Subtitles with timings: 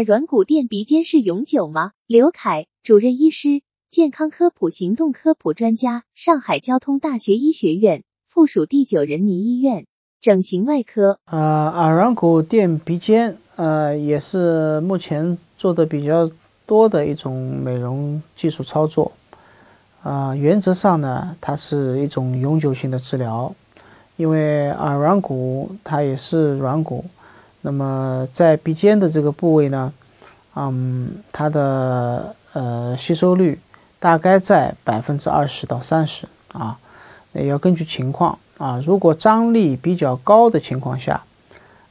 [0.00, 1.92] 耳软骨垫鼻尖是永久吗？
[2.06, 3.60] 刘凯，主任医师，
[3.90, 9.84] 健康科普行动科普专家，上海交通大学医学院附属第九人民医院
[10.18, 11.18] 整形外科。
[11.26, 16.30] 呃，耳软骨垫鼻尖，呃，也是目前做的比较
[16.64, 19.12] 多的一种美容技术操作。
[20.02, 23.54] 啊，原则上呢，它是一种永久性的治疗，
[24.16, 27.04] 因为耳软骨它也是软骨。
[27.62, 29.92] 那么在鼻尖的这个部位呢，
[30.56, 33.60] 嗯，它的呃吸收率
[33.98, 36.78] 大概在百分之二十到三十啊，
[37.32, 38.80] 也要根据情况啊。
[38.84, 41.22] 如果张力比较高的情况下，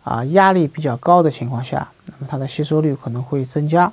[0.03, 3.91] 啊，压力比较高的情况下，那么它的吸收率可能会增加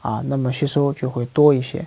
[0.00, 1.84] 啊，那么吸收就会多一些。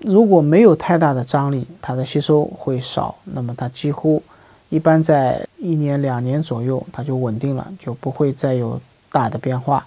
[0.00, 4.22] 如果没有太大的张力，它的吸收会少，那么它几乎。
[4.70, 8.78] 一般在一年两年左右，它就稳定了，就不会再有
[9.10, 9.86] 大的变化，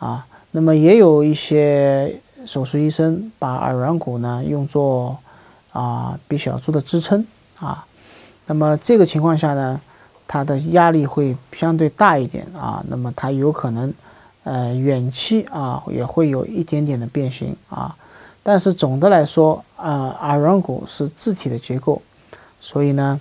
[0.00, 5.16] 啊，那么也有一些手术医生把耳软骨呢用作
[5.70, 7.24] 啊鼻小柱的支撑
[7.60, 7.86] 啊，
[8.46, 9.80] 那么这个情况下呢，
[10.26, 13.94] 它的压力会相对大一点啊，那么它有可能
[14.42, 17.94] 呃远期啊也会有一点点的变形啊，
[18.42, 22.02] 但是总的来说啊耳软骨是自体的结构，
[22.60, 23.20] 所以呢。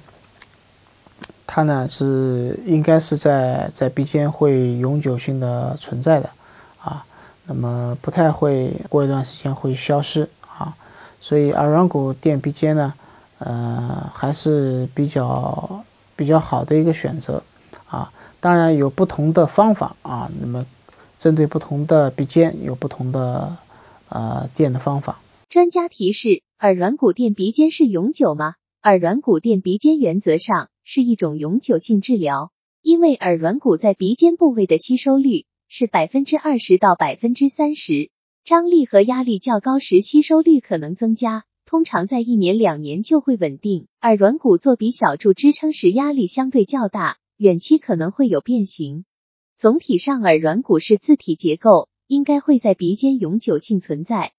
[1.56, 6.28] 它呢是应该是在在鼻尖会永久性的存在的，
[6.82, 7.06] 啊，
[7.46, 10.76] 那么不太会过一段时间会消失啊，
[11.22, 12.92] 所以耳软骨垫鼻尖呢，
[13.38, 17.44] 呃还是比较比较好的一个选择
[17.86, 20.66] 啊，当然有不同的方法啊，那么
[21.20, 23.56] 针对不同的鼻尖有不同的
[24.10, 25.20] 呃垫的方法。
[25.50, 28.56] 专家提示：耳软骨垫鼻尖是永久吗？
[28.82, 30.70] 耳软骨垫鼻尖原则上。
[30.84, 38.12] 是一种永久性治疗，因为耳软骨在鼻尖部位的吸收率是百分之二十到百分之三十，
[38.44, 43.88] 张力和压力较高时吸收率可能增加，通常在一年两年就会稳定。
[44.02, 49.06] 耳软骨做鼻小柱支撑时压力相对较大，远期可能会有变形。
[49.56, 54.32] 总体上，耳软骨是自体结构，应该会在鼻尖永久性存在。